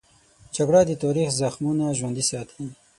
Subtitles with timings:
[0.55, 2.65] جګړه د تاریخ زخمونه ژوندي ساتي